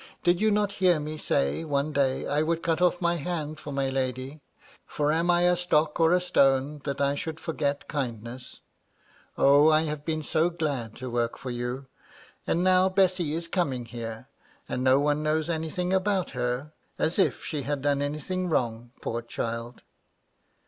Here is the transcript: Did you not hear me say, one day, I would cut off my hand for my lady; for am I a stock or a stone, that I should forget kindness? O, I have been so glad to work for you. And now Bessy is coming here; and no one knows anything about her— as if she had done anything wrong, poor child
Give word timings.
Did 0.23 0.41
you 0.41 0.49
not 0.49 0.71
hear 0.71 0.99
me 0.99 1.15
say, 1.19 1.63
one 1.63 1.93
day, 1.93 2.25
I 2.25 2.41
would 2.41 2.63
cut 2.63 2.81
off 2.81 3.01
my 3.03 3.17
hand 3.17 3.59
for 3.59 3.71
my 3.71 3.87
lady; 3.87 4.41
for 4.87 5.11
am 5.11 5.29
I 5.29 5.41
a 5.43 5.55
stock 5.55 5.99
or 5.99 6.11
a 6.11 6.19
stone, 6.19 6.81
that 6.85 6.99
I 6.99 7.13
should 7.13 7.39
forget 7.39 7.87
kindness? 7.87 8.61
O, 9.37 9.69
I 9.69 9.83
have 9.83 10.03
been 10.03 10.23
so 10.23 10.49
glad 10.49 10.95
to 10.95 11.11
work 11.11 11.37
for 11.37 11.51
you. 11.51 11.85
And 12.47 12.63
now 12.63 12.89
Bessy 12.89 13.35
is 13.35 13.47
coming 13.47 13.85
here; 13.85 14.27
and 14.67 14.83
no 14.83 14.99
one 14.99 15.21
knows 15.21 15.51
anything 15.51 15.93
about 15.93 16.31
her— 16.31 16.73
as 16.97 17.19
if 17.19 17.45
she 17.45 17.61
had 17.61 17.83
done 17.83 18.01
anything 18.01 18.49
wrong, 18.49 18.89
poor 19.01 19.21
child 19.21 19.83